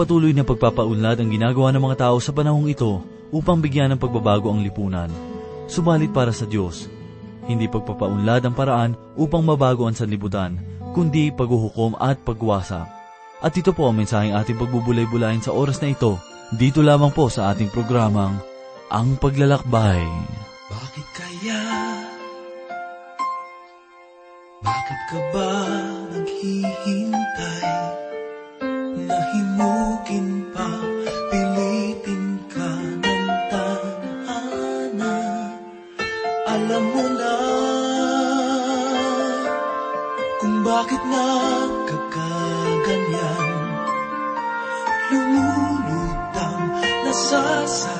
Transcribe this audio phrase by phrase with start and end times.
[0.00, 4.48] Patuloy na pagpapaunlad ang ginagawa ng mga tao sa panahong ito upang bigyan ng pagbabago
[4.48, 5.12] ang lipunan.
[5.68, 6.88] Subalit para sa Diyos,
[7.44, 10.56] hindi pagpapaunlad ang paraan upang mabago ang sanlibutan,
[10.96, 12.88] kundi paghuhukom at pagwasak.
[13.44, 16.16] At ito po ang mensaheng ating pagbubulay-bulayin sa oras na ito,
[16.56, 18.40] dito lamang po sa ating programang,
[18.88, 20.00] Ang Paglalakbay.
[20.72, 21.60] Bakit kaya?
[24.64, 25.59] Bakit ka ba
[47.10, 47.99] the sauce.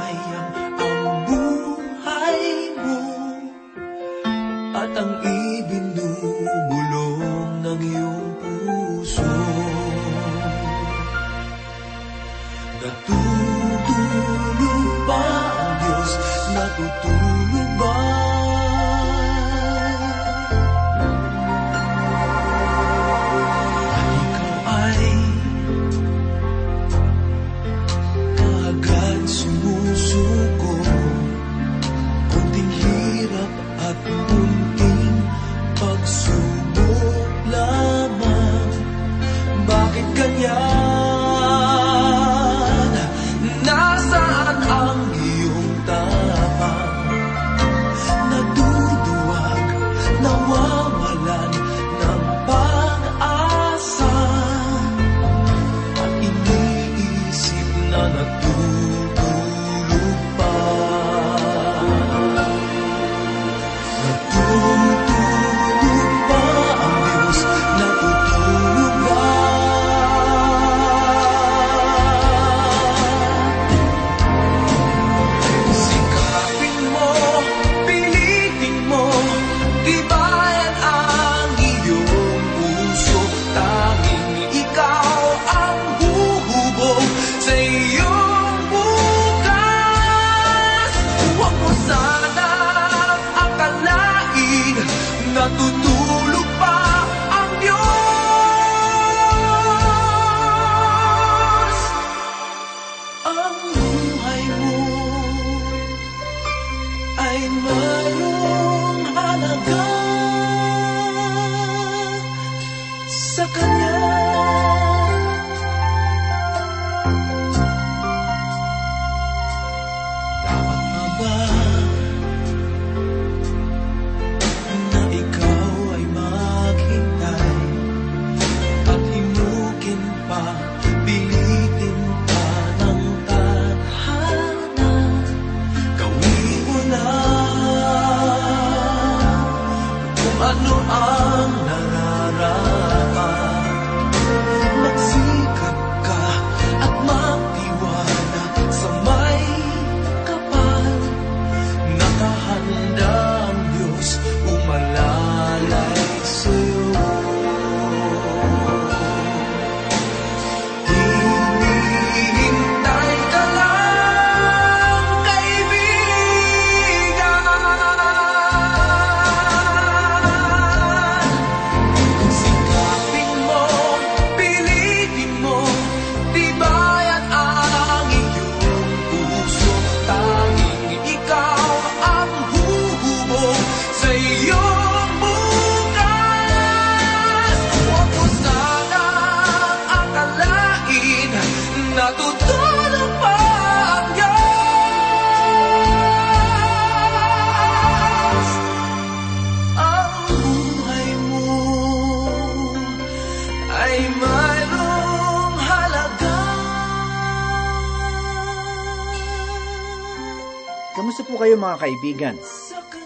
[211.71, 212.37] Mga kaibigan?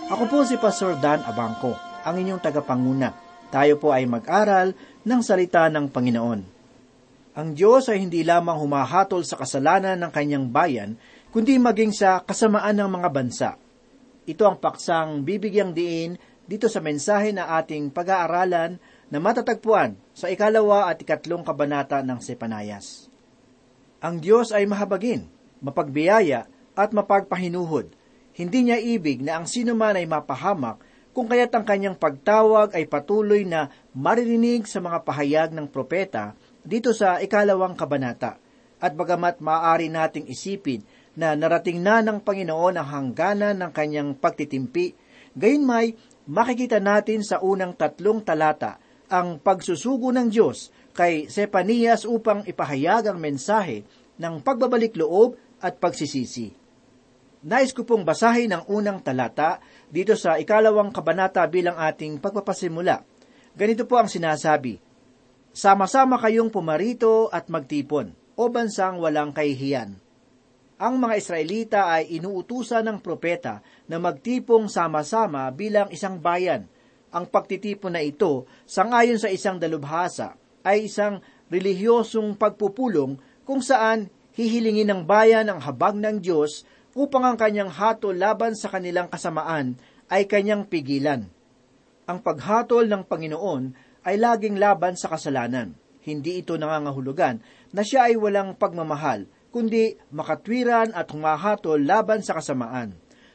[0.08, 3.12] Ako po si Pastor Dan Abangco, ang inyong tagapanguna.
[3.52, 4.72] Tayo po ay mag-aral
[5.05, 6.40] ng salita ng Panginoon.
[7.37, 10.96] Ang Diyos ay hindi lamang humahatol sa kasalanan ng kanyang bayan,
[11.28, 13.50] kundi maging sa kasamaan ng mga bansa.
[14.25, 16.17] Ito ang paksang bibigyang diin
[16.49, 18.81] dito sa mensahe na ating pag-aaralan
[19.12, 23.12] na matatagpuan sa ikalawa at ikatlong kabanata ng Sepanayas.
[24.00, 25.28] Ang Diyos ay mahabagin,
[25.60, 28.03] mapagbiyaya at mapagpahinuhod.
[28.34, 30.82] Hindi niya ibig na ang sino man ay mapahamak
[31.14, 36.34] kung kaya't ang kanyang pagtawag ay patuloy na maririnig sa mga pahayag ng propeta
[36.66, 38.42] dito sa ikalawang kabanata.
[38.82, 40.82] At bagamat maaari nating isipin
[41.14, 44.98] na narating na ng Panginoon ang hangganan ng kanyang pagtitimpi,
[45.38, 45.94] gayon may
[46.26, 53.22] makikita natin sa unang tatlong talata ang pagsusugo ng Diyos kay Sepanias upang ipahayag ang
[53.22, 53.86] mensahe
[54.19, 56.63] ng pagbabalik loob at pagsisisi.
[57.44, 59.61] Nais ko pong basahin ang unang talata
[59.93, 63.05] dito sa ikalawang kabanata bilang ating pagpapasimula.
[63.52, 64.81] Ganito po ang sinasabi,
[65.52, 69.93] Sama-sama kayong pumarito at magtipon, o bansang walang kahihiyan.
[70.81, 76.67] Ang mga Israelita ay inuutusan ng propeta na magtipong sama-sama bilang isang bayan.
[77.14, 80.35] Ang pagtitipon na ito, sangayon sa isang dalubhasa,
[80.67, 81.20] ay isang
[81.52, 88.14] relihiyosong pagpupulong kung saan hihilingin ng bayan ang habag ng Diyos upang ang kanyang hatol
[88.14, 89.75] laban sa kanilang kasamaan
[90.08, 91.26] ay kanyang pigilan.
[92.06, 93.64] Ang paghatol ng Panginoon
[94.06, 95.75] ay laging laban sa kasalanan.
[96.05, 97.41] Hindi ito nangangahulugan
[97.73, 102.94] na siya ay walang pagmamahal, kundi makatwiran at humahatol laban sa kasamaan.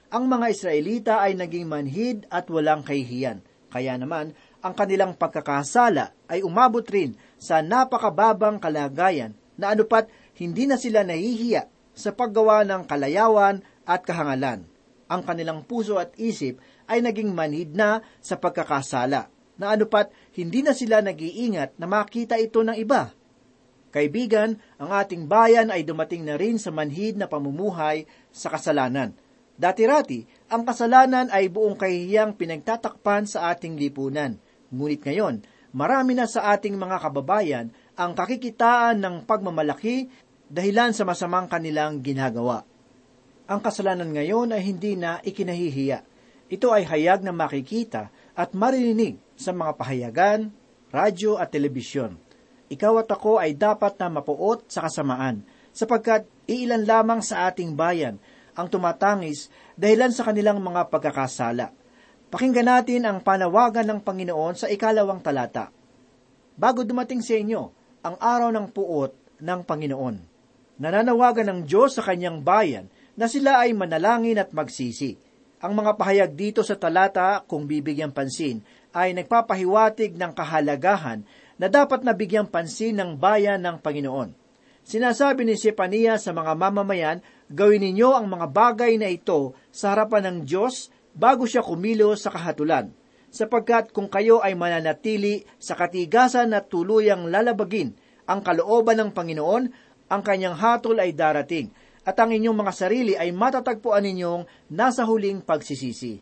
[0.10, 3.42] Ang mga Israelita ay naging manhid at walang kahihiyan.
[3.70, 10.78] Kaya naman, ang kanilang pagkakasala ay umabot rin sa napakababang kalagayan na anupat hindi na
[10.78, 14.64] sila nahihiya sa paggawa ng kalayawan at kahangalan.
[15.12, 19.28] Ang kanilang puso at isip ay naging manhid na sa pagkakasala
[19.60, 23.12] na anupat hindi na sila nag-iingat na makita ito ng iba.
[23.90, 29.18] Kaibigan, ang ating bayan ay dumating na rin sa manhid na pamumuhay sa kasalanan.
[29.60, 34.40] Dati-rati, ang kasalanan ay buong kahihiyang pinagtatakpan sa ating lipunan.
[34.72, 35.44] Ngunit ngayon,
[35.76, 37.68] marami na sa ating mga kababayan
[38.00, 40.08] ang kakikitaan ng pagmamalaki
[40.50, 42.66] dahilan sa masamang kanilang ginagawa.
[43.50, 46.06] Ang kasalanan ngayon ay hindi na ikinahihiya.
[46.50, 50.50] Ito ay hayag na makikita at marinig sa mga pahayagan,
[50.90, 52.18] radyo at telebisyon.
[52.70, 58.18] Ikaw at ako ay dapat na mapuot sa kasamaan, sapagkat iilan lamang sa ating bayan
[58.58, 61.74] ang tumatangis dahilan sa kanilang mga pagkakasala.
[62.30, 65.74] Pakinggan natin ang panawagan ng Panginoon sa ikalawang talata.
[66.54, 67.62] Bago dumating sa inyo
[68.06, 70.39] ang araw ng puot ng Panginoon,
[70.80, 72.88] nananawagan ng Diyos sa kanyang bayan
[73.20, 75.30] na sila ay manalangin at magsisi
[75.60, 78.64] ang mga pahayag dito sa talata, kung bibigyan pansin,
[78.96, 81.28] ay nagpapahiwatig ng kahalagahan
[81.60, 84.32] na dapat nabigyan pansin ng bayan ng Panginoon.
[84.88, 87.20] Sinasabi ni Sepania sa mga mamamayan,
[87.52, 92.32] gawin ninyo ang mga bagay na ito sa harapan ng Diyos bago siya kumilos sa
[92.32, 92.96] kahatulan,
[93.28, 98.00] sapagkat kung kayo ay mananatili sa katigasan at tuluyang lalabagin
[98.32, 101.70] ang kalooban ng Panginoon, ang kanyang hatol ay darating
[102.04, 106.18] at ang inyong mga sarili ay matatagpuan ninyong nasa huling pagsisisi.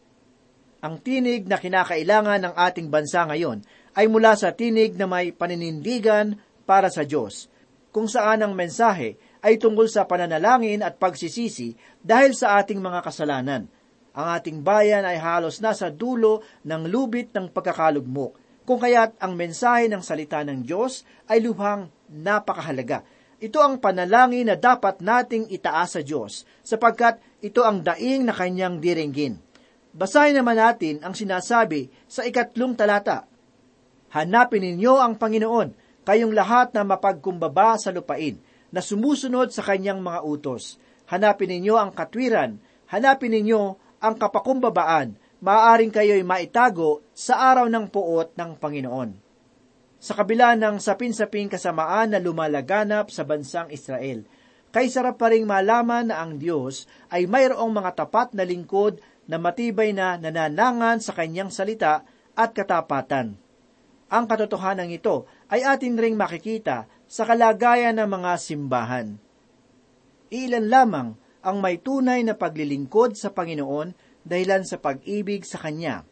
[0.83, 3.63] Ang tinig na kinakailangan ng ating bansa ngayon
[3.97, 6.37] ay mula sa tinig na may paninindigan
[6.67, 7.49] para sa Diyos,
[7.89, 11.73] kung saan ang mensahe ay tungkol sa pananalangin at pagsisisi
[12.03, 13.65] dahil sa ating mga kasalanan.
[14.17, 18.37] Ang ating bayan ay halos nasa dulo ng lubit ng pagkakalugmok,
[18.67, 23.07] kung kaya't ang mensahe ng salita ng Diyos ay lubhang napakahalaga
[23.37, 28.81] ito ang panalangin na dapat nating itaas sa Diyos, sapagkat ito ang daing na kanyang
[28.81, 29.37] diringgin.
[29.93, 33.29] Basahin naman natin ang sinasabi sa ikatlong talata.
[34.13, 38.41] Hanapin ninyo ang Panginoon, kayong lahat na mapagkumbaba sa lupain,
[38.73, 40.81] na sumusunod sa kanyang mga utos.
[41.13, 42.57] Hanapin ninyo ang katwiran,
[42.89, 43.61] hanapin ninyo
[44.01, 45.13] ang kapakumbabaan,
[45.45, 49.26] maaaring kayo'y maitago sa araw ng puot ng Panginoon
[49.97, 54.25] sa kabila ng sapin-saping kasamaan na lumalaganap sa bansang Israel.
[54.69, 59.41] Kay sarap pa rin malaman na ang Diyos ay mayroong mga tapat na lingkod na
[59.41, 62.05] matibay na nananangan sa kanyang salita
[62.37, 63.39] at katapatan.
[64.07, 69.07] Ang katotohanan ito ay atin ring makikita sa kalagayan ng mga simbahan.
[70.31, 71.09] Ilan lamang
[71.43, 73.95] ang may tunay na paglilingkod sa Panginoon
[74.27, 76.03] dahilan sa pag-ibig sa Kanya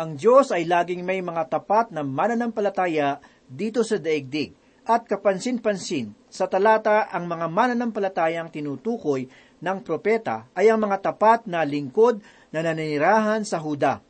[0.00, 4.56] ang Diyos ay laging may mga tapat na mananampalataya dito sa daigdig.
[4.82, 9.30] At kapansin-pansin, sa talata ang mga mananampalatayang tinutukoy
[9.62, 12.18] ng propeta ay ang mga tapat na lingkod
[12.50, 14.02] na nananirahan sa Huda.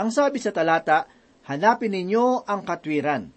[0.00, 1.04] Ang sabi sa talata,
[1.44, 3.28] hanapin ninyo ang katwiran.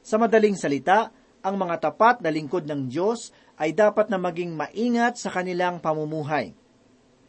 [0.00, 1.12] Sa madaling salita,
[1.44, 6.56] ang mga tapat na lingkod ng Diyos ay dapat na maging maingat sa kanilang pamumuhay.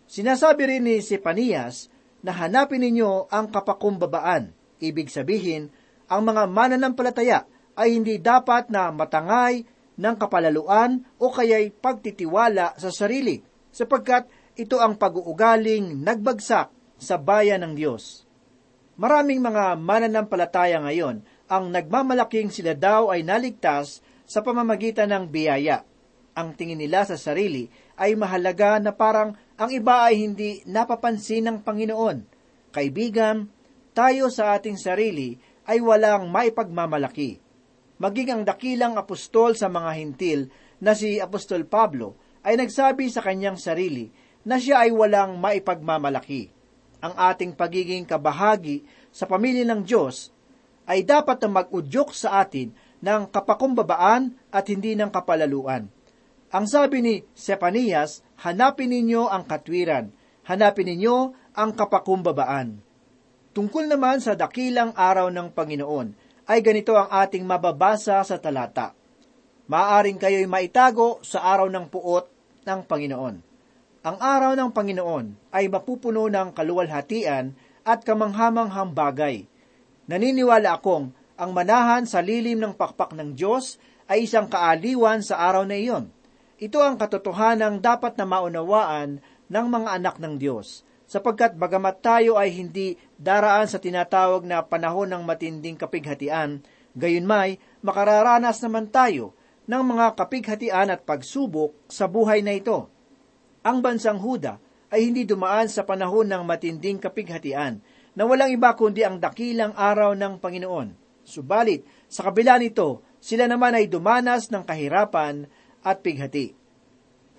[0.08, 1.93] Sinasabi rin ni Sepanias
[2.24, 4.56] na hanapin ninyo ang kapakumbabaan.
[4.80, 5.70] Ibig sabihin,
[6.08, 9.68] ang mga mananampalataya ay hindi dapat na matangay
[10.00, 14.25] ng kapalaluan o kaya'y pagtitiwala sa sarili, sapagkat
[14.58, 18.25] ito ang pag-uugaling nagbagsak sa bayan ng Diyos.
[18.96, 25.84] Maraming mga mananampalataya ngayon ang nagmamalaking sila daw ay naligtas sa pamamagitan ng biyaya.
[26.34, 31.58] ang tingin nila sa sarili ay mahalaga na parang ang iba ay hindi napapansin ng
[31.62, 32.18] Panginoon.
[32.74, 33.46] Kaibigan,
[33.94, 35.38] tayo sa ating sarili
[35.70, 37.38] ay walang maipagmamalaki.
[38.02, 40.40] Maging ang dakilang apostol sa mga hintil
[40.82, 44.10] na si Apostol Pablo ay nagsabi sa kanyang sarili
[44.44, 46.50] na siya ay walang maipagmamalaki.
[47.06, 48.84] Ang ating pagiging kabahagi
[49.14, 50.34] sa pamilya ng Diyos
[50.90, 55.88] ay dapat na mag-udyok sa atin ng kapakumbabaan at hindi ng kapalaluan.
[56.54, 60.14] Ang sabi ni Sepanias, hanapin ninyo ang katwiran,
[60.46, 62.78] hanapin ninyo ang kapakumbabaan.
[63.58, 66.14] Tungkol naman sa dakilang araw ng Panginoon,
[66.46, 68.94] ay ganito ang ating mababasa sa talata.
[69.66, 72.30] Maaring kayo'y maitago sa araw ng puot
[72.70, 73.36] ng Panginoon.
[74.06, 79.50] Ang araw ng Panginoon ay mapupuno ng kaluwalhatian at kamanghamanghang bagay.
[80.06, 85.66] Naniniwala akong ang manahan sa lilim ng pakpak ng Diyos ay isang kaaliwan sa araw
[85.66, 86.14] na iyon.
[86.63, 89.20] Ito ang katotohanang dapat na maunawaan
[89.51, 95.12] ng mga anak ng Diyos, sapagkat bagamat tayo ay hindi daraan sa tinatawag na panahon
[95.12, 96.63] ng matinding kapighatian,
[96.96, 99.36] gayunmay makararanas naman tayo
[99.67, 102.88] ng mga kapighatian at pagsubok sa buhay na ito.
[103.67, 104.55] Ang bansang Huda
[104.88, 107.84] ay hindi dumaan sa panahon ng matinding kapighatian
[108.15, 110.96] na walang iba kundi ang dakilang araw ng Panginoon.
[111.27, 115.51] Subalit, sa kabila nito, sila naman ay dumanas ng kahirapan
[115.84, 116.56] at pighati.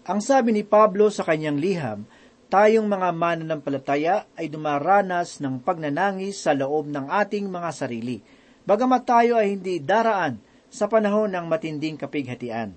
[0.04, 2.04] Ang sabi ni Pablo sa kanyang liham,
[2.52, 8.20] tayong mga mananampalataya ay dumaranas ng pagnanangis sa loob ng ating mga sarili,
[8.68, 12.76] bagamat tayo ay hindi daraan sa panahon ng matinding kapighatian.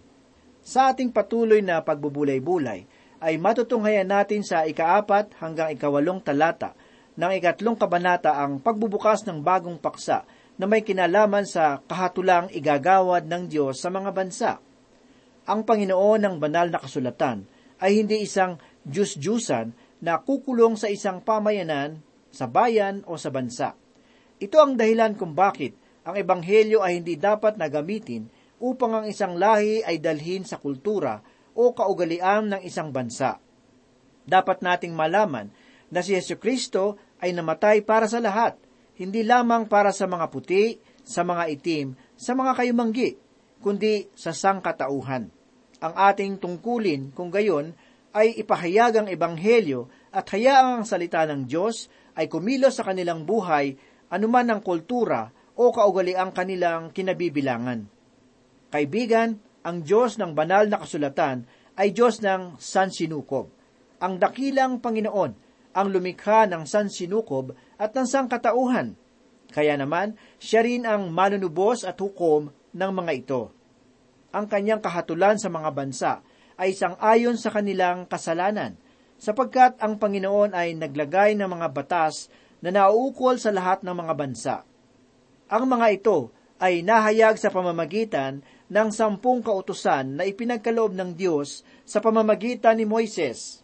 [0.63, 6.77] Sa ating patuloy na pagbubulay-bulay, ay matutunghayan natin sa ikaapat hanggang ikawalong talata
[7.17, 10.21] ng ikatlong kabanata ang pagbubukas ng bagong paksa
[10.57, 14.51] na may kinalaman sa kahatulang igagawad ng Diyos sa mga bansa.
[15.47, 17.47] Ang Panginoon ng banal na kasulatan
[17.79, 19.71] ay hindi isang Diyos-Diyusan
[20.03, 23.73] na kukulong sa isang pamayanan, sa bayan o sa bansa.
[24.43, 25.73] Ito ang dahilan kung bakit
[26.03, 28.27] ang Ebanghelyo ay hindi dapat na gamitin
[28.59, 31.23] upang ang isang lahi ay dalhin sa kultura
[31.55, 33.39] o kaugalian ng isang bansa.
[34.27, 35.47] Dapat nating malaman
[35.87, 38.59] na si Yesu Kristo ay namatay para sa lahat,
[38.99, 40.75] hindi lamang para sa mga puti,
[41.07, 43.15] sa mga itim, sa mga kayumanggi,
[43.63, 45.36] kundi sa sangkatauhan.
[45.77, 47.77] Ang ating tungkulin kung gayon
[48.17, 51.85] ay ipahayag ang ebanghelyo at hayaang ang salita ng Diyos
[52.17, 53.77] ay kumilos sa kanilang buhay
[54.09, 57.85] anuman ang kultura o kaugaliang kanilang kinabibilangan.
[58.73, 61.43] Kaibigan, ang Diyos ng banal na kasulatan
[61.75, 63.51] ay Diyos ng sansinukob.
[63.99, 65.31] Ang dakilang Panginoon
[65.77, 68.97] ang lumikha ng sansinukob at ng sangkatauhan.
[69.53, 73.41] Kaya naman, siya rin ang manunubos at hukom ng mga ito.
[74.35, 76.11] Ang kanyang kahatulan sa mga bansa
[76.57, 78.75] ay isang ayon sa kanilang kasalanan,
[79.17, 82.27] sapagkat ang Panginoon ay naglagay ng mga batas
[82.59, 84.55] na nauukol sa lahat ng mga bansa.
[85.47, 86.17] Ang mga ito
[86.57, 93.61] ay nahayag sa pamamagitan ng sampung kautusan na ipinagkaloob ng Diyos sa pamamagitan ni Moises.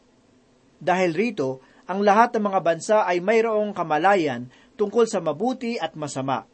[0.77, 4.47] Dahil rito, ang lahat ng mga bansa ay mayroong kamalayan
[4.79, 6.47] tungkol sa mabuti at masama.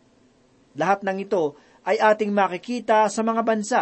[0.74, 1.54] Lahat ng ito
[1.86, 3.82] ay ating makikita sa mga bansa,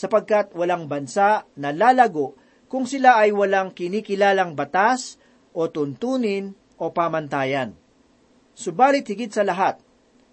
[0.00, 2.32] sapagkat walang bansa na lalago
[2.72, 5.20] kung sila ay walang kinikilalang batas
[5.52, 7.76] o tuntunin o pamantayan.
[8.56, 9.76] Subalit higit sa lahat,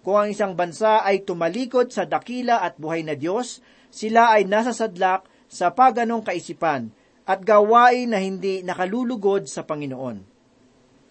[0.00, 3.60] kung ang isang bansa ay tumalikod sa dakila at buhay na Diyos,
[3.92, 6.88] sila ay nasasadlak sa paganong kaisipan
[7.28, 10.24] at gawain na hindi nakalulugod sa Panginoon.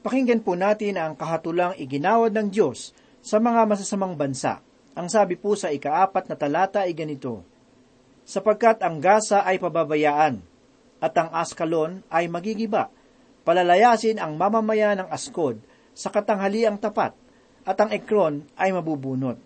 [0.01, 4.65] Pakinggan po natin ang kahatulang iginawad ng Diyos sa mga masasamang bansa.
[4.97, 7.45] Ang sabi po sa ikaapat na talata ay ganito,
[8.27, 10.43] Sapagkat ang Gaza ay pababayaan,
[11.00, 12.91] at ang Askalon ay magigiba,
[13.48, 15.63] palalayasin ang mamamayan ng Askod
[15.96, 17.15] sa katanghaliang tapat,
[17.63, 19.39] at ang Ekron ay mabubunot.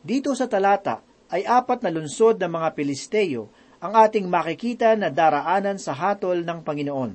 [0.00, 5.76] Dito sa talata ay apat na lunsod ng mga Pilisteo ang ating makikita na daraanan
[5.76, 7.12] sa hatol ng Panginoon.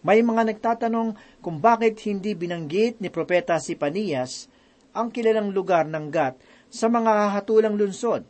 [0.00, 4.48] May mga nagtatanong kung bakit hindi binanggit ni Propeta si Panias
[4.96, 6.40] ang kilalang lugar ng Gat
[6.72, 8.24] sa mga hatulang lunsod.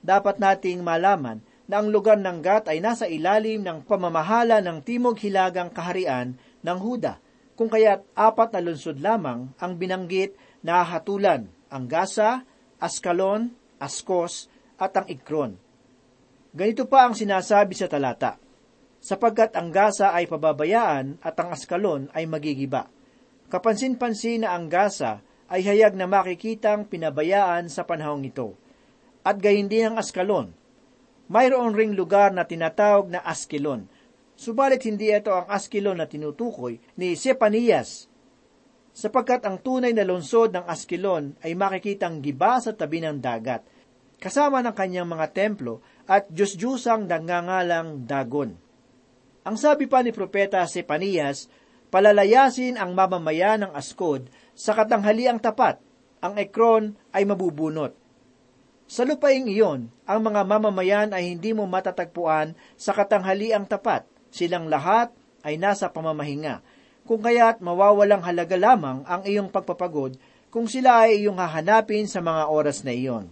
[0.00, 5.22] Dapat nating malaman na ang lugar ng Gat ay nasa ilalim ng pamamahala ng Timog
[5.22, 6.34] Hilagang Kaharian
[6.66, 7.22] ng Huda,
[7.54, 10.34] kung kaya't apat na lunsod lamang ang binanggit
[10.66, 12.42] na hatulan ang Gaza,
[12.82, 14.50] Askalon, Askos,
[14.82, 15.54] at ang Ikron.
[16.50, 18.34] Ganito pa ang sinasabi sa talata,
[18.98, 22.90] sapagkat ang Gaza ay pababayaan at ang Askalon ay magigiba.
[23.46, 28.58] Kapansin-pansin na ang Gaza ay hayag na makikitang pinabayaan sa panahong ito,
[29.22, 30.59] at gayon din ang Askalon.
[31.30, 33.86] Mayroon ring lugar na tinatawag na Askelon.
[34.34, 38.10] Subalit hindi ito ang Askelon na tinutukoy ni Sepanias,
[38.90, 43.62] sapagkat ang tunay na lungsod ng Askelon ay makikitang giba sa tabi ng dagat,
[44.18, 45.78] kasama ng kanyang mga templo
[46.10, 48.58] at Diyos-Diyosang nangangalang Dagon.
[49.46, 51.46] Ang sabi pa ni Propeta Sepanias,
[51.88, 55.80] palalayasin ang mamamayan ng Askod sa katanghaliang tapat,
[56.20, 57.99] ang Ekron ay mabubunot.
[58.90, 64.02] Sa lupaing iyon, ang mga mamamayan ay hindi mo matatagpuan sa katanghaliang tapat.
[64.34, 65.14] Silang lahat
[65.46, 66.58] ay nasa pamamahinga.
[67.06, 70.18] Kung kaya't mawawalang halaga lamang ang iyong pagpapagod
[70.50, 73.30] kung sila ay iyong hahanapin sa mga oras na iyon.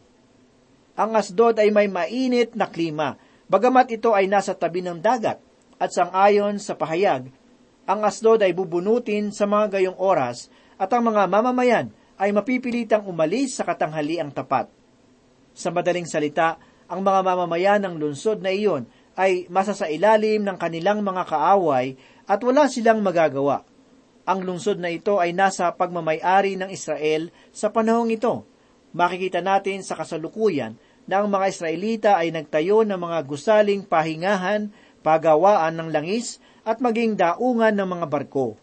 [0.94, 3.18] Ang Asdod ay may mainit na klima,
[3.50, 5.42] bagamat ito ay nasa tabi ng dagat,
[5.82, 7.34] at sangayon sa pahayag,
[7.82, 13.58] ang Asdod ay bubunutin sa mga gayong oras at ang mga mamamayan ay mapipilitang umalis
[13.58, 14.77] sa katanghaliang tapat.
[15.58, 16.54] Sa madaling salita,
[16.86, 18.86] ang mga mamamayan ng lungsod na iyon
[19.18, 21.98] ay masasailalim ng kanilang mga kaaway
[22.30, 23.66] at wala silang magagawa.
[24.22, 28.46] Ang lungsod na ito ay nasa pagmamayari ng Israel sa panahong ito.
[28.94, 30.78] Makikita natin sa kasalukuyan
[31.10, 34.70] na ang mga Israelita ay nagtayo ng mga gusaling pahingahan,
[35.02, 38.54] pagawaan ng langis, at maging daungan ng mga barko.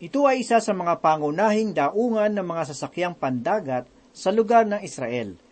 [0.00, 3.84] Ito ay isa sa mga pangunahing daungan ng mga sasakyang pandagat
[4.16, 5.49] sa lugar ng Israel.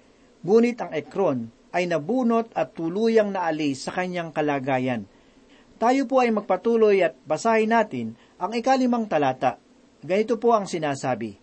[0.48, 5.04] Ngunit ang Ekron ay nabunot at tuluyang naalis sa kanyang kalagayan.
[5.76, 9.60] Tayo po ay magpatuloy at basahin natin ang ikalimang talata.
[10.00, 11.36] Ganito po ang sinasabi.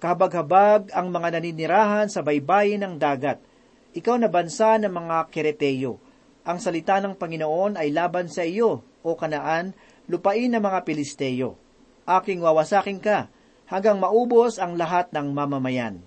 [0.00, 3.44] Kabag-habag ang mga naninirahan sa baybayin ng dagat.
[3.92, 6.00] Ikaw na bansa ng mga Kereteyo.
[6.48, 9.76] Ang salita ng Panginoon ay laban sa iyo, o kanaan,
[10.08, 11.60] lupain ng mga Pilisteo
[12.06, 13.30] aking wawasakin ka,
[13.70, 16.02] hanggang maubos ang lahat ng mamamayan.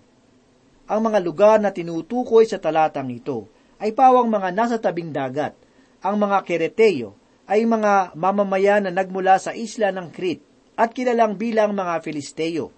[0.85, 3.49] Ang mga lugar na tinutukoy sa talatang ito
[3.81, 5.57] ay pawang mga nasa tabing dagat.
[6.05, 7.17] Ang mga Kereteo
[7.49, 10.45] ay mga mamamayan na nagmula sa isla ng Crete
[10.77, 12.69] at kilalang bilang mga Filisteo.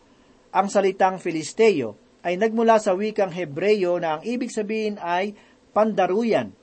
[0.56, 5.36] Ang salitang Filisteo ay nagmula sa wikang Hebreyo na ang ibig sabihin ay
[5.76, 6.56] pandaruyan.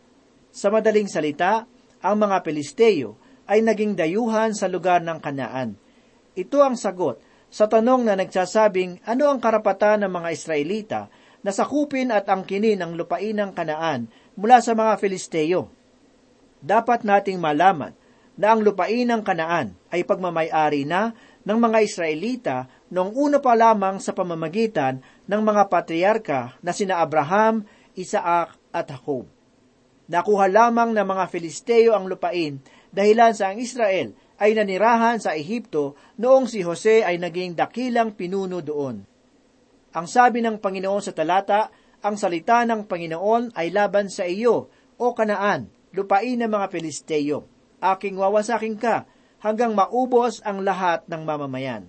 [0.49, 1.69] Sa madaling salita,
[2.01, 5.77] ang mga Filisteo ay naging dayuhan sa lugar ng Kanaan.
[6.33, 7.21] Ito ang sagot
[7.53, 11.01] sa tanong na nagsasabing ano ang karapatan ng mga Israelita
[11.45, 15.69] na sakupin at angkinin ang lupain ng kanaan mula sa mga Filisteo.
[16.65, 17.93] Dapat nating malaman
[18.35, 21.13] na ang lupain ng kanaan ay pagmamayari na
[21.45, 22.57] ng mga Israelita
[22.89, 29.29] noong una pa lamang sa pamamagitan ng mga patriarka na sina Abraham, Isaac at Jacob.
[30.09, 35.95] Nakuha lamang ng mga Filisteo ang lupain dahilan sa ang Israel ay nanirahan sa Ehipto
[36.19, 39.14] noong si Jose ay naging dakilang pinuno doon.
[39.95, 41.71] Ang sabi ng Panginoon sa talata,
[42.03, 47.47] ang salita ng Panginoon ay laban sa iyo, o kanaan, lupain ng mga Pilisteo.
[47.79, 49.07] Aking wawasakin ka,
[49.41, 51.87] hanggang maubos ang lahat ng mamamayan.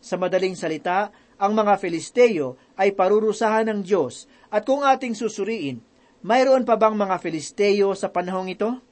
[0.00, 5.84] Sa madaling salita, ang mga Filisteo ay parurusahan ng Diyos, at kung ating susuriin,
[6.24, 8.88] mayroon pa bang mga Filisteo sa panahong ito?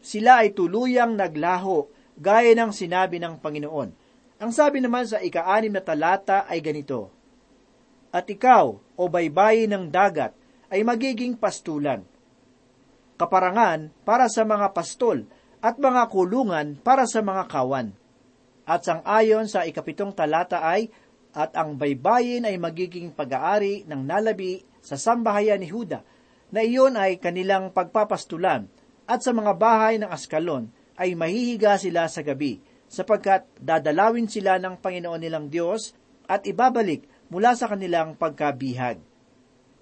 [0.00, 3.88] sila ay tuluyang naglaho, gaya ng sinabi ng Panginoon.
[4.40, 7.12] Ang sabi naman sa ika-anim na talata ay ganito,
[8.10, 10.34] At ikaw, o baybayin ng dagat,
[10.70, 12.02] ay magiging pastulan.
[13.14, 15.26] Kaparangan para sa mga pastol,
[15.60, 17.92] at mga kulungan para sa mga kawan.
[18.64, 20.88] At sang ayon sa ikapitong talata ay,
[21.30, 26.02] at ang baybayin ay magiging pag-aari ng nalabi sa sambahayan ni Huda,
[26.50, 28.66] na iyon ay kanilang pagpapastulan,
[29.06, 34.78] at sa mga bahay ng Askalon ay mahihiga sila sa gabi, sapagkat dadalawin sila ng
[34.78, 35.94] Panginoon nilang Diyos
[36.26, 38.98] at ibabalik mula sa kanilang pagkabihag.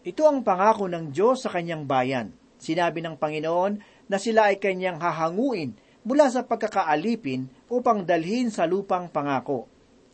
[0.05, 2.31] Ito ang pangako ng Diyos sa kanyang bayan.
[2.61, 5.75] Sinabi ng Panginoon na sila ay kanyang hahanguin
[6.07, 9.67] mula sa pagkakaalipin upang dalhin sa lupang pangako.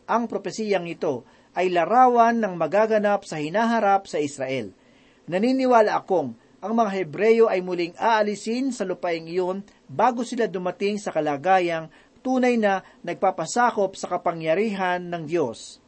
[0.09, 1.23] Ang propesiyang ito
[1.55, 4.75] ay larawan ng magaganap sa hinaharap sa Israel.
[5.25, 11.13] Naniniwala akong ang mga Hebreyo ay muling aalisin sa lupaing iyon bago sila dumating sa
[11.13, 11.93] kalagayang
[12.25, 15.84] tunay na nagpapasakop sa kapangyarihan ng Diyos.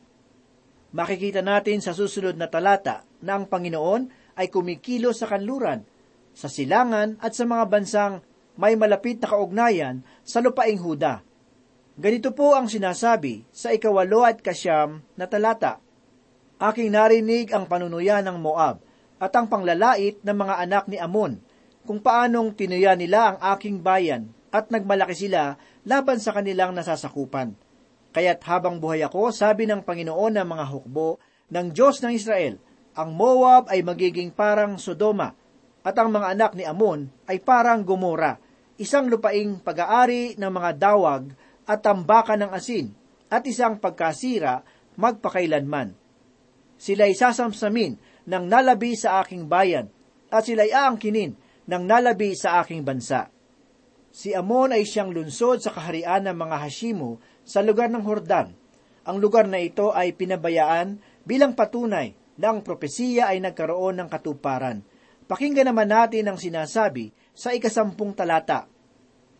[0.95, 4.08] Makikita natin sa susunod na talata na ang Panginoon
[4.39, 5.84] ay kumikilo sa kanluran,
[6.32, 8.13] sa silangan at sa mga bansang
[8.56, 11.21] may malapit na kaugnayan sa lupaing Huda.
[11.97, 15.82] Ganito po ang sinasabi sa ikawalo at kasyam na talata.
[16.58, 18.82] Aking narinig ang panunuyan ng Moab
[19.17, 21.41] at ang panglalait ng mga anak ni Amon,
[21.89, 27.58] kung paanong tinuya nila ang aking bayan at nagmalaki sila laban sa kanilang nasasakupan.
[28.18, 31.22] Kaya't habang buhay ako, sabi ng Panginoon ng mga hukbo
[31.54, 32.58] ng Diyos ng Israel,
[32.98, 35.38] ang Moab ay magiging parang Sodoma,
[35.86, 38.42] At ang mga anak ni Amon ay parang Gomora,
[38.82, 41.30] isang lupaing pag-aari ng mga dawag
[41.70, 42.90] at tambakan ng asin,
[43.30, 44.66] at isang pagkasira
[44.98, 45.94] magpakailanman.
[46.74, 49.94] Sila'y sasamsamin ng nalabi sa aking bayan,
[50.34, 51.38] at sila'y aangkinin
[51.70, 53.30] ng nalabi sa aking bansa.
[54.10, 58.52] Si Amon ay siyang lunsod sa kaharian ng mga Hashimo sa lugar ng Hordan.
[59.08, 64.84] Ang lugar na ito ay pinabayaan bilang patunay na ang propesiya ay nagkaroon ng katuparan.
[65.32, 68.68] Pakinggan naman natin ang sinasabi sa ikasampung talata.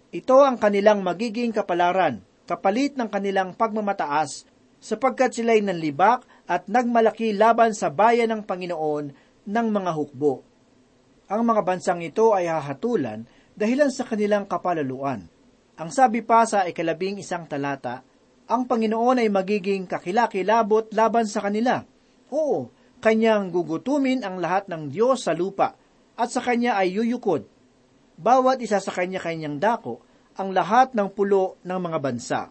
[0.08, 4.48] Ito ang kanilang magiging kapalaran, kapalit ng kanilang pagmamataas,
[4.80, 9.06] sapagkat sila'y nanlibak at nagmalaki laban sa bayan ng Panginoon
[9.44, 10.48] ng mga hukbo.
[11.28, 15.28] Ang mga bansang ito ay hahatulan dahilan sa kanilang kapalaluan.
[15.78, 18.02] Ang sabi pa sa ikalabing isang talata,
[18.50, 21.86] ang Panginoon ay magiging kakilakilabot laban sa kanila.
[22.34, 25.78] Oo, kanyang gugutumin ang lahat ng Diyos sa lupa,
[26.18, 27.46] at sa kanya ay yuyukod.
[28.18, 30.02] Bawat isa sa kanya-kanyang dako,
[30.34, 32.42] ang lahat ng pulo ng mga bansa.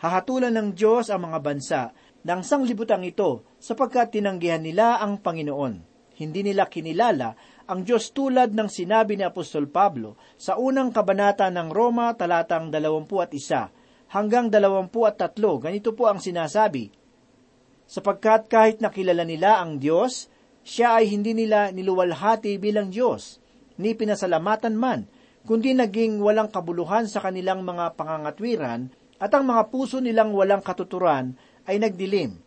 [0.00, 1.80] Hahatulan ng Diyos ang mga bansa
[2.24, 5.84] ng sanglibutang ito sapagkat tinanggihan nila ang Panginoon.
[6.16, 11.70] Hindi nila kinilala ang Diyos tulad ng sinabi ni Apostol Pablo sa unang kabanata ng
[11.70, 15.36] Roma talatang 21 hanggang 23.
[15.62, 16.92] Ganito po ang sinasabi,
[17.88, 20.32] Sapagkat kahit nakilala nila ang Diyos,
[20.64, 23.42] siya ay hindi nila niluwalhati bilang Diyos,
[23.76, 25.10] ni pinasalamatan man,
[25.42, 31.34] kundi naging walang kabuluhan sa kanilang mga pangangatwiran at ang mga puso nilang walang katuturan
[31.66, 32.38] ay nagdilim.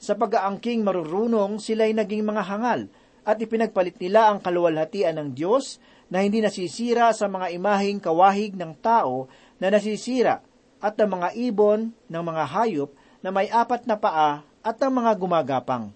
[0.00, 2.80] Sa pag-aangking marurunong, sila'y naging mga hangal,
[3.24, 5.80] at ipinagpalit nila ang kaluwalhatian ng Diyos
[6.12, 10.44] na hindi nasisira sa mga imahing kawahig ng tao na nasisira
[10.84, 12.92] at ng mga ibon ng mga hayop
[13.24, 15.88] na may apat na paa at ng mga gumagapang.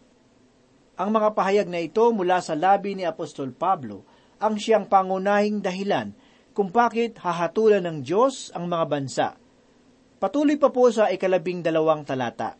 [0.98, 4.02] Ang mga pahayag na ito mula sa labi ni Apostol Pablo
[4.40, 6.16] ang siyang pangunahing dahilan
[6.56, 9.28] kung bakit hahatulan ng Diyos ang mga bansa.
[10.18, 12.58] Patuloy pa po sa ikalabing dalawang talata.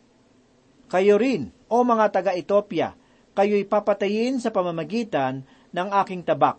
[0.87, 2.95] Kayo rin, o mga taga-Ethiopia,
[3.33, 6.57] kayo'y papatayin sa pamamagitan ng aking tabak.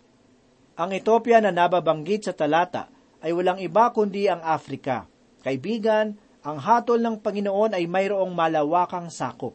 [0.80, 2.88] Ang Ethiopia na nababanggit sa talata
[3.20, 5.04] ay walang iba kundi ang Afrika.
[5.44, 9.52] Kaibigan, ang hatol ng Panginoon ay mayroong malawakang sakop.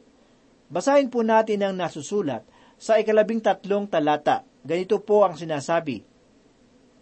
[0.69, 2.45] Basahin po natin ang nasusulat
[2.78, 4.45] sa ikalabing tatlong talata.
[4.65, 6.01] Ganito po ang sinasabi.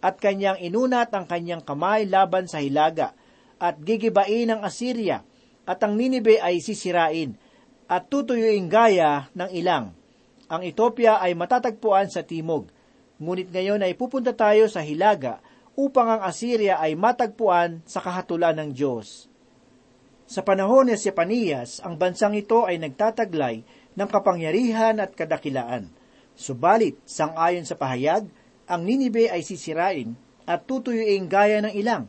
[0.03, 3.15] At kanyang inunat ang kanyang kamay laban sa hilaga,
[3.55, 5.23] at gigibain ang Assyria,
[5.63, 7.39] at ang Ninibe ay sisirain,
[7.87, 9.95] at tutuyuin gaya ng ilang.
[10.53, 12.69] Ang Ethiopia ay matatagpuan sa timog,
[13.17, 15.41] ngunit ngayon ay pupunta tayo sa hilaga
[15.73, 19.33] upang ang Assyria ay matagpuan sa kahatulan ng Diyos.
[20.29, 23.65] Sa panahon ni Sepanias, ang bansang ito ay nagtataglay
[23.97, 25.89] ng kapangyarihan at kadakilaan.
[26.37, 28.29] Subalit, sangayon sa pahayag,
[28.69, 30.13] ang Ninibe ay sisirain
[30.45, 32.05] at tutuyuin gaya ng ilang.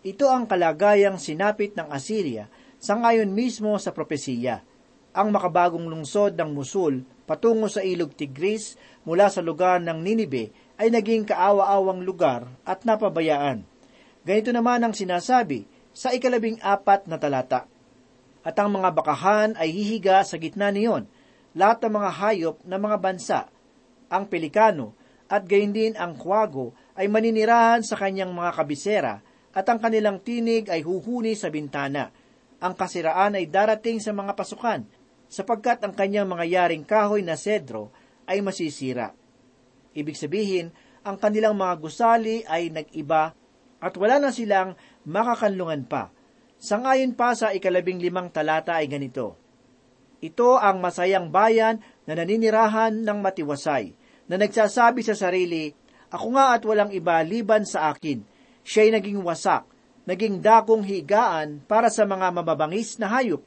[0.00, 2.48] Ito ang kalagayang sinapit ng Assyria
[2.80, 4.64] sangayon mismo sa propesiya.
[5.12, 8.76] Ang makabagong lungsod ng Musul patungo sa ilog Tigris
[9.08, 13.64] mula sa lugar ng Ninibe ay naging kaawa-awang lugar at napabayaan.
[14.20, 15.64] Ganito naman ang sinasabi
[15.96, 17.64] sa ikalabing apat na talata.
[18.44, 21.08] At ang mga bakahan ay hihiga sa gitna niyon,
[21.56, 23.40] lahat ng mga hayop ng mga bansa,
[24.12, 24.92] ang pelikano,
[25.32, 29.14] at gayon din ang kwago ay maninirahan sa kanyang mga kabisera,
[29.56, 32.12] at ang kanilang tinig ay huhuni sa bintana.
[32.60, 34.84] Ang kasiraan ay darating sa mga pasukan,
[35.32, 37.88] sapagkat ang kanyang mga yaring kahoy na sedro
[38.28, 39.16] ay masisira.
[39.96, 40.68] Ibig sabihin,
[41.00, 43.32] ang kanilang mga gusali ay nag-iba
[43.80, 44.76] at wala na silang
[45.08, 46.12] makakanlungan pa.
[46.60, 49.40] Sangayon pa sa ikalabing limang talata ay ganito,
[50.22, 53.96] Ito ang masayang bayan na naninirahan ng matiwasay,
[54.30, 55.74] na nagsasabi sa sarili,
[56.12, 58.22] Ako nga at walang iba liban sa akin.
[58.62, 59.66] Siya'y naging wasak,
[60.06, 63.42] naging dakong higaan para sa mga mababangis na hayop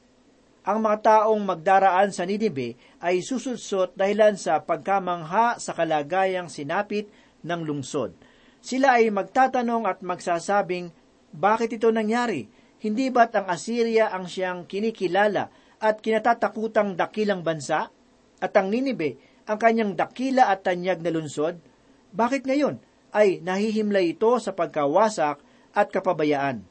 [0.66, 7.06] ang mga taong magdaraan sa Ninibe ay susudsot dahilan sa pagkamangha sa kalagayang sinapit
[7.46, 8.18] ng lungsod.
[8.58, 10.90] Sila ay magtatanong at magsasabing,
[11.30, 12.50] bakit ito nangyari?
[12.82, 17.94] Hindi ba't ang Assyria ang siyang kinikilala at kinatatakutang dakilang bansa?
[18.42, 21.62] At ang Ninibe, ang kanyang dakila at tanyag na lungsod?
[22.10, 22.82] Bakit ngayon
[23.14, 25.38] ay nahihimlay ito sa pagkawasak
[25.78, 26.66] at kapabayaan?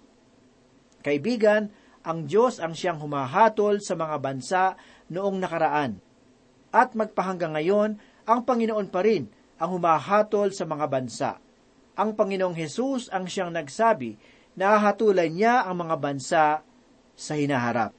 [0.99, 1.71] Kaibigan,
[2.05, 4.63] ang Diyos ang siyang humahatol sa mga bansa
[5.09, 5.97] noong nakaraan.
[6.69, 7.97] At magpahanggang ngayon,
[8.29, 9.25] ang Panginoon pa rin
[9.57, 11.31] ang humahatol sa mga bansa.
[11.97, 14.15] Ang Panginoong Hesus ang siyang nagsabi
[14.53, 16.43] na hahatulan niya ang mga bansa
[17.15, 17.91] sa hinaharap.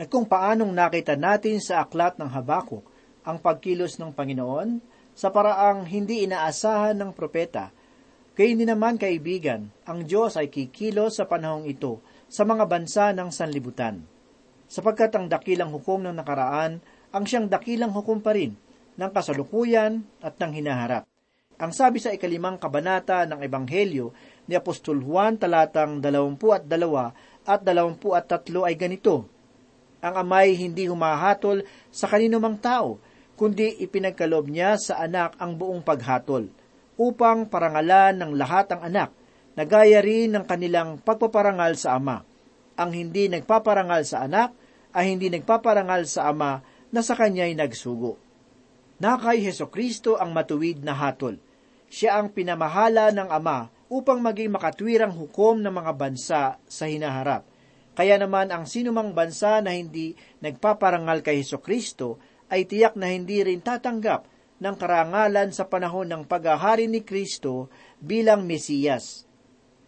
[0.00, 2.84] At kung paanong nakita natin sa aklat ng Habakuk
[3.26, 7.72] ang pagkilos ng Panginoon, sa paraang hindi inaasahan ng propeta.
[8.36, 13.30] Kaya hindi naman kaibigan, ang Diyos ay kikilos sa panahong ito sa mga bansa ng
[13.30, 14.02] sanlibutan.
[14.66, 16.82] Sapagkat ang dakilang hukom ng nakaraan
[17.14, 18.52] ang siyang dakilang hukom pa rin
[18.98, 21.06] ng kasalukuyan at ng hinaharap.
[21.56, 24.12] Ang sabi sa ikalimang kabanata ng Ebanghelyo
[24.44, 26.36] ni Apostol Juan talatang 22
[27.48, 29.24] at 23 ay ganito,
[30.04, 33.00] Ang amay hindi humahatol sa kanino mang tao,
[33.40, 36.52] kundi ipinagkaloob niya sa anak ang buong paghatol,
[37.00, 39.08] upang parangalan ng lahat ang anak,
[39.56, 42.22] na gaya rin ng kanilang pagpaparangal sa ama.
[42.76, 44.52] Ang hindi nagpaparangal sa anak
[44.92, 46.60] ay hindi nagpaparangal sa ama
[46.92, 48.20] na sa kanya'y nagsugo.
[49.00, 51.40] Na kay Heso Kristo ang matuwid na hatol.
[51.88, 57.48] Siya ang pinamahala ng ama upang maging makatwirang hukom ng mga bansa sa hinaharap.
[57.96, 60.12] Kaya naman ang sinumang bansa na hindi
[60.44, 62.20] nagpaparangal kay Heso Kristo
[62.52, 64.28] ay tiyak na hindi rin tatanggap
[64.60, 67.68] ng karangalan sa panahon ng paghahari ni Kristo
[68.00, 69.25] bilang Mesiyas.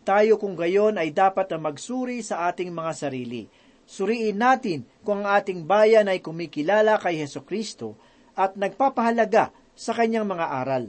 [0.09, 3.45] Tayo kung gayon ay dapat na magsuri sa ating mga sarili.
[3.85, 8.01] Suriin natin kung ang ating bayan ay kumikilala kay Heso Kristo
[8.33, 10.89] at nagpapahalaga sa kanyang mga aral.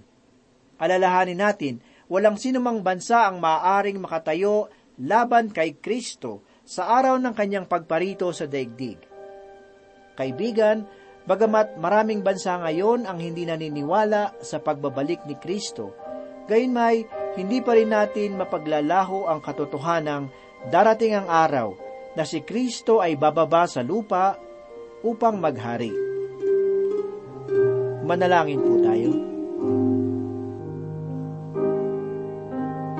[0.80, 4.72] Alalahanin natin, walang sinumang bansa ang maaaring makatayo
[5.04, 9.04] laban kay Kristo sa araw ng kanyang pagparito sa daigdig.
[10.16, 10.88] Kaibigan,
[11.30, 15.94] Bagamat maraming bansa ngayon ang hindi naniniwala sa pagbabalik ni Kristo,
[16.50, 17.06] gayunmay
[17.38, 20.30] hindi pa rin natin mapaglalaho ang katotohanang
[20.68, 21.78] darating ang araw
[22.18, 24.36] na si Kristo ay bababa sa lupa
[25.06, 25.94] upang maghari.
[28.04, 29.12] Manalangin po tayo.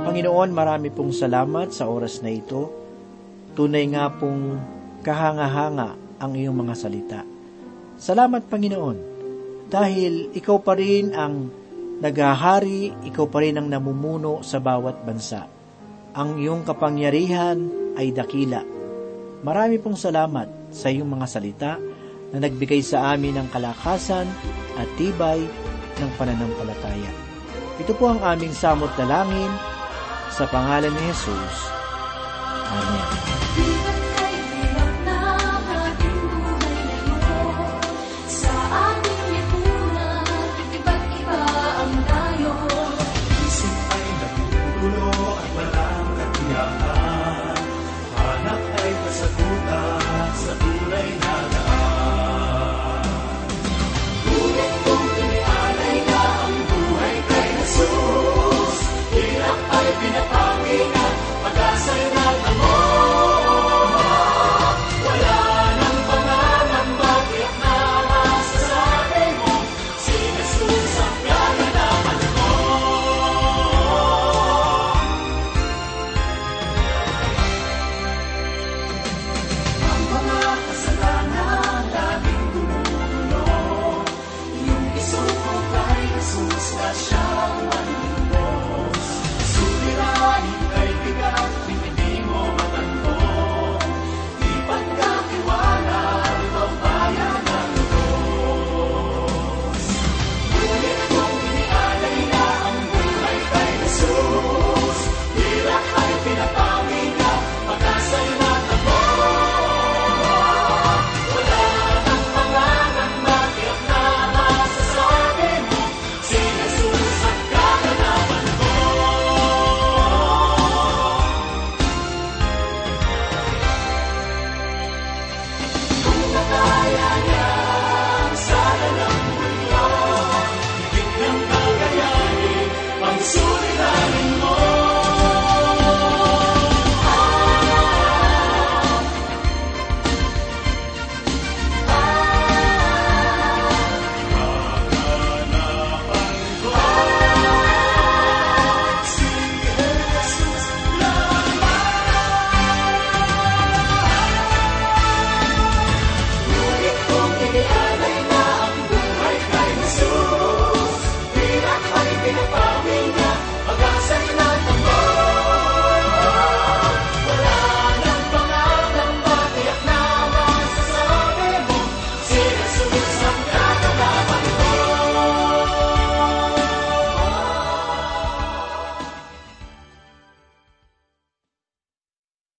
[0.06, 2.70] Panginoon, marami pong salamat sa oras na ito.
[3.58, 4.58] Tunay nga pong
[5.02, 7.22] kahanga-hanga ang iyong mga salita.
[8.00, 8.98] Salamat Panginoon,
[9.68, 11.52] dahil ikaw pa rin ang
[12.00, 15.46] naghahari, ikaw pa rin ang namumuno sa bawat bansa.
[16.16, 17.60] Ang iyong kapangyarihan
[17.96, 18.64] ay dakila.
[19.44, 21.72] Marami pong salamat sa iyong mga salita
[22.30, 24.28] na nagbigay sa amin ng kalakasan
[24.76, 25.40] at tibay
[26.00, 27.12] ng pananampalataya.
[27.80, 29.52] Ito po ang aming samot na langin
[30.36, 31.56] sa pangalan ni Jesus.
[32.70, 33.09] Amen.